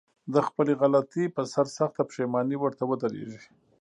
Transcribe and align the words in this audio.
د 0.33 0.35
خپلې 0.47 0.73
غلطي 0.81 1.25
په 1.35 1.41
سر 1.53 1.65
سخته 1.77 2.01
پښېماني 2.09 2.55
ورته 2.59 2.83
ودرېږي. 2.89 3.39